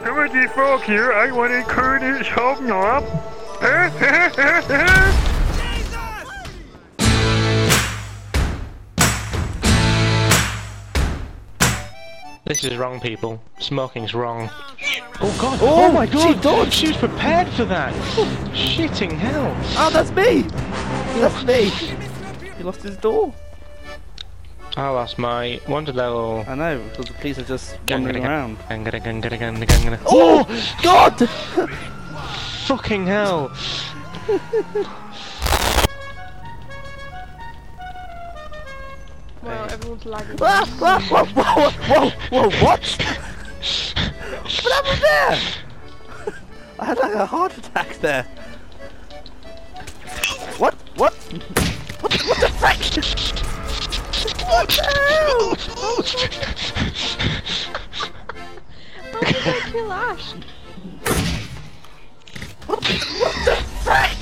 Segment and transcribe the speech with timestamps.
[0.00, 1.12] Kermit the Frog here.
[1.12, 3.04] I want to Curtis Hobnob.
[12.44, 13.42] This is wrong, people.
[13.58, 14.48] Smoking's wrong.
[15.20, 15.58] Oh god!
[15.60, 16.34] Oh, Oh, my god!
[16.34, 16.72] she dodged.
[16.72, 17.92] She was prepared for that!
[18.54, 19.52] Shitting hell!
[19.76, 20.42] Oh, that's me!
[21.20, 21.70] That's me!
[22.56, 23.34] He lost his door.
[24.76, 26.44] I lost my wonder level.
[26.46, 28.58] I know, because the police are just wandering around.
[30.04, 30.44] Oh!
[30.82, 31.16] God!
[32.66, 33.50] Fucking hell!
[39.42, 40.36] Wow, everyone's lagging.
[40.42, 42.82] Ah, ah, whoa, whoa, whoa, whoa, what?
[44.62, 45.40] what happened there?
[46.80, 48.24] I had like a heart attack there.
[50.58, 50.74] What?
[50.96, 51.14] What?
[52.00, 53.45] What, what the frick?
[54.46, 55.54] What the hell?
[59.12, 60.32] How did I kill Ash?
[62.66, 62.94] What the
[63.82, 64.16] frick?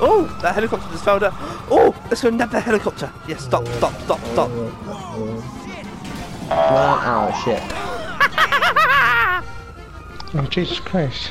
[0.00, 1.32] oh, that helicopter just fell down.
[1.70, 3.10] Oh, let's go nab the helicopter.
[3.26, 4.50] Yes, stop, stop, stop, stop.
[6.50, 7.62] Oh shit.
[10.36, 11.30] Oh, Jesus Christ.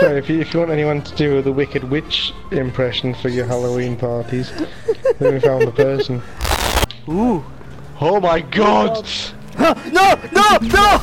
[0.00, 3.46] Sorry, if you, if you want anyone to do the Wicked Witch impression for your
[3.46, 4.52] Halloween parties,
[5.18, 6.22] then we found the person.
[7.08, 7.44] Ooh.
[8.00, 9.08] Oh my god!
[9.58, 9.72] No,
[10.32, 11.00] no, no!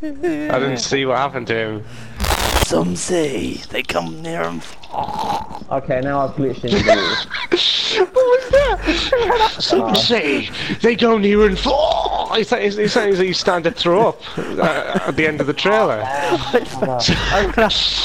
[0.00, 1.84] I didn't see what happened to him.
[2.64, 4.62] Some say they come near and
[5.70, 7.26] Okay, now I've glitched into this.
[7.94, 9.56] What was that?
[9.60, 10.48] Some say
[10.82, 12.03] they go near and fall.
[12.36, 15.46] It's like, it's, it's like he's starting to throw up uh, at the end of
[15.46, 16.02] the trailer.
[16.06, 17.10] I ran out,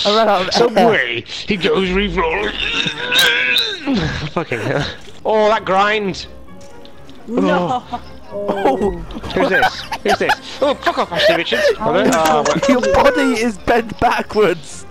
[0.05, 0.87] I ran out of Some air.
[0.89, 2.49] way he goes re-roll.
[4.33, 4.87] Fucking hell.
[5.25, 6.27] Oh, that grind.
[7.27, 7.83] No.
[8.31, 8.91] Oh,
[9.33, 9.81] Who's this?
[10.03, 10.59] Who's this?
[10.61, 11.63] Oh, fuck off, Ashley Richards.
[11.77, 12.11] Hold on.
[12.13, 14.85] Oh, what- your body is bent backwards.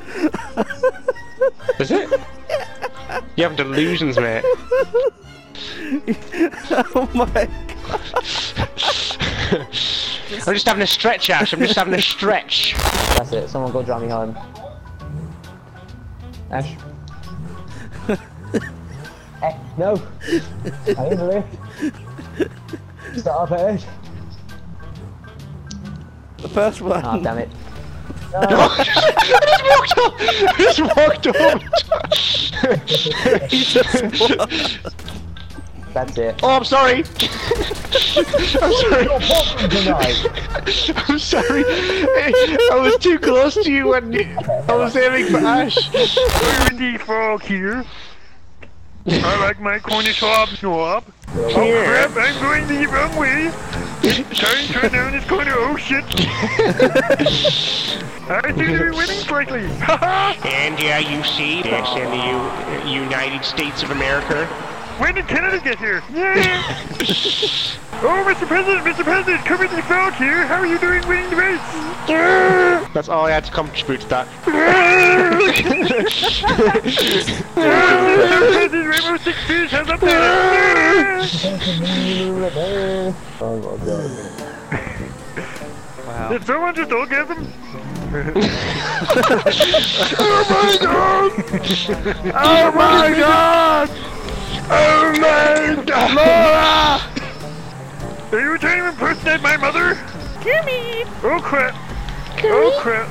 [1.79, 2.21] is it?
[3.37, 4.43] You have delusions, mate.
[6.95, 7.49] oh my
[9.53, 11.53] I'm just having a stretch, Ash.
[11.53, 12.75] I'm just having a stretch.
[13.17, 14.37] That's it, someone go drive me home.
[16.51, 16.77] Ash.
[19.41, 20.01] hey, no!
[20.27, 21.45] I in the
[22.39, 23.21] lift.
[23.21, 23.85] Start up Ash.
[26.39, 27.03] The first one.
[27.05, 27.49] Ah, damn it.
[28.37, 28.45] I
[30.59, 31.63] just walked up.
[32.61, 33.71] I just
[34.21, 34.47] walked
[34.83, 34.83] up.
[35.95, 36.41] That's it.
[36.43, 37.05] oh, I'm sorry.
[37.99, 38.25] I'm
[39.83, 40.15] sorry.
[41.09, 41.65] I'm sorry.
[41.67, 44.37] I was too close to you when you,
[44.69, 45.77] I was aiming for Ash.
[45.91, 47.85] Kermit the Frog here.
[49.07, 51.05] I like my Cornish hobnob.
[51.35, 51.85] Oh Here.
[51.85, 53.51] crap, I'm going the wrong way.
[54.35, 56.05] Trying to turn down this corner, oh shit.
[58.31, 59.67] I think they're winning slightly.
[59.79, 60.35] Haha!
[60.49, 64.47] And yeah, you see, that's in the U- United States of America.
[64.99, 66.03] When did Canada get here?
[66.13, 66.35] Yeah!
[68.03, 68.49] oh, Mr.
[68.49, 69.05] President, Mr.
[69.05, 70.45] President, Kermit the Frog here.
[70.45, 71.61] How are you doing winning the race?
[72.93, 74.27] That's all I had to contribute to that.
[77.55, 81.21] President Rainbow Six Fish has up there.
[83.41, 84.11] oh my god.
[86.07, 86.29] Wow.
[86.31, 87.53] Did someone just orgasm?
[90.21, 91.31] Oh my god!
[92.35, 93.91] Oh my god!
[96.15, 97.01] Laura!
[98.31, 99.95] Are you trying to impersonate my mother?
[100.41, 101.07] Kimmy!
[101.23, 101.75] Oh crap!
[102.45, 103.09] Oh crap!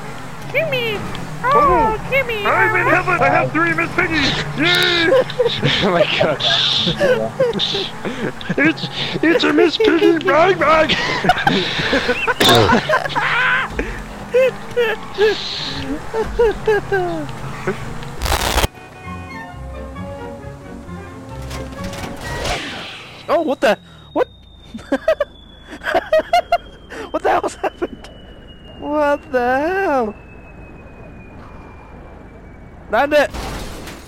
[0.51, 0.99] Kimmy!
[1.43, 2.45] Oh, Oh, Kimmy!
[2.45, 2.89] I've been oh.
[2.89, 3.21] helping!
[3.23, 4.37] I have three Miss Piggies!
[4.59, 5.09] Yay!
[5.83, 6.37] oh my god.
[8.59, 8.87] It's
[9.23, 10.91] it's a Miss Piggy brag bag!
[23.29, 23.77] Oh, what the?
[24.13, 24.27] What?
[27.11, 28.09] what the hell's happened?
[28.79, 30.15] What the hell?
[32.89, 33.29] Land it!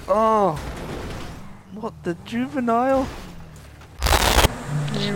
[0.08, 0.58] Oh.
[1.74, 3.08] What the juvenile?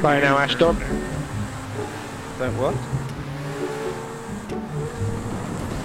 [0.02, 0.78] Bye now, Ash Dog.
[2.40, 2.76] Don't what?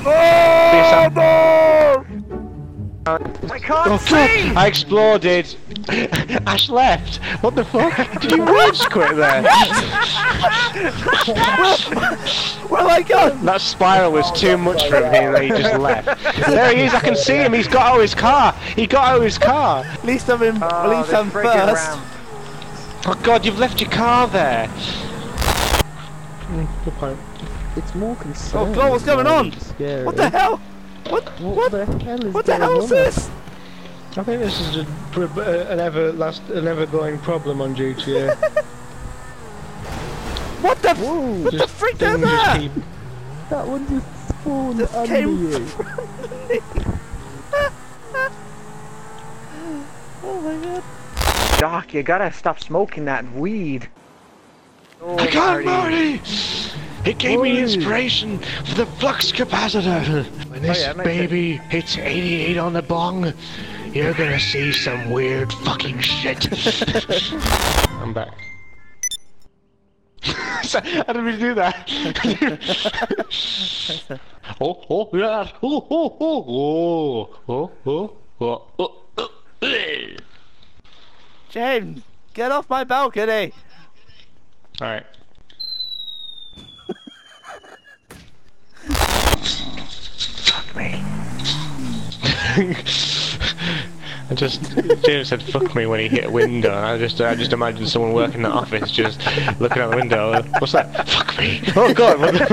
[0.04, 0.10] Oh,
[3.06, 5.54] I can't oh, God, I exploded.
[6.46, 7.16] Ash left.
[7.42, 7.96] What the fuck?
[8.20, 9.42] Did you rage quit there?
[12.68, 13.44] Where have I gone?
[13.46, 15.34] That spiral was too much for him.
[15.40, 16.22] He, he just left.
[16.46, 16.92] There he is.
[16.92, 17.54] I can see him.
[17.54, 18.52] He's got out of his car.
[18.76, 19.84] He got out of his car.
[19.84, 20.62] At least I'm in.
[20.62, 21.46] Oh, at ah, least I'm first.
[21.46, 22.04] ram.
[23.06, 24.66] Oh God, you've left your car there.
[26.48, 27.18] Mm, good point.
[27.76, 28.68] It's more concerning.
[28.68, 29.52] Oh God, what's going on?
[29.52, 30.04] Scary.
[30.04, 30.60] What the hell?
[31.08, 31.24] What?
[31.40, 31.70] What, What?
[31.72, 33.30] the hell is What the going hell is this?
[34.18, 34.80] I think this is a,
[35.16, 38.36] uh, an ever last, an ever going problem on GTA.
[40.60, 40.88] What the?
[40.90, 41.20] f- Whoa!
[41.44, 42.60] What the Just freak is that?
[42.60, 42.72] keep-
[43.48, 45.66] That one just spawned Just under came you.
[50.24, 50.82] Oh my God.
[51.60, 53.88] Doc, you gotta stop smoking that weed.
[55.00, 56.16] Oh, I can't, Marty.
[56.16, 56.20] Marty!
[57.04, 60.24] It gave me inspiration for the flux capacitor.
[60.50, 63.32] When this yeah, nice baby hits 88 on the bong,
[63.98, 66.46] you're gonna see some weird fucking shit.
[67.90, 68.32] I'm back.
[70.62, 71.90] So- I didn't really do that.
[74.60, 75.48] oh, oh, yeah.
[75.62, 79.02] Oh, oh, oh, oh, oh, oh, oh, oh,
[79.62, 80.16] oh.
[81.48, 82.02] James,
[82.34, 83.52] get off my balcony.
[84.80, 85.06] Alright.
[90.44, 91.02] Fuck me.
[94.30, 94.62] I just
[95.04, 96.68] James said "fuck me" when he hit a window.
[96.68, 99.20] and I just I just imagine someone working in the office just
[99.58, 100.42] looking out the window.
[100.58, 101.08] What's that?
[101.08, 101.62] Fuck me!
[101.74, 102.20] Oh God!
[102.20, 102.44] What the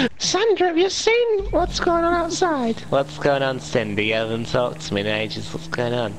[0.00, 0.10] fuck?
[0.18, 2.80] Sandra, have you seen what's going on outside?
[2.88, 4.06] What's going on, Cindy?
[4.06, 5.52] You haven't talked to me in ages.
[5.52, 6.14] What's going on?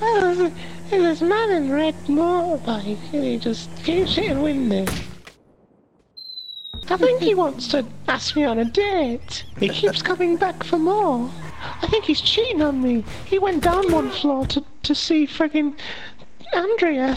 [0.00, 0.52] Well, there's,
[0.90, 4.90] there's this man in red motorbike, and he just keeps hitting windows.
[6.90, 9.44] I think he wants to ask me on a date.
[9.58, 11.30] He keeps coming back for more.
[11.62, 13.04] I think he's cheating on me.
[13.26, 15.74] He went down one floor to, to see friggin'
[16.52, 17.16] Andrea.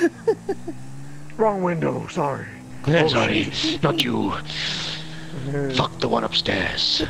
[1.36, 2.46] Wrong window, sorry.
[2.84, 3.50] sorry,
[3.82, 4.32] not you.
[5.74, 7.02] Fuck the one upstairs.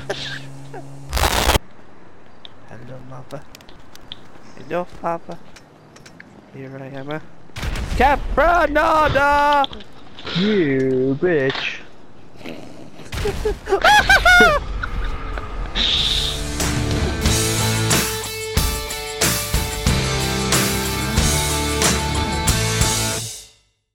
[2.68, 3.42] Hello, mother.
[4.56, 5.38] Hello, papa.
[6.54, 7.10] Here I am.
[7.10, 7.20] uh,
[7.96, 9.66] Capranada!
[10.36, 11.69] You bitch.